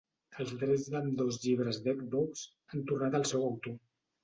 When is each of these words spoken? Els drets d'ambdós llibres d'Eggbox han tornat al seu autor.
Els 0.43 0.53
drets 0.61 0.87
d'ambdós 0.93 1.37
llibres 1.43 1.79
d'Eggbox 1.85 2.43
han 2.75 2.83
tornat 2.91 3.21
al 3.21 3.31
seu 3.35 3.49
autor. 3.53 3.79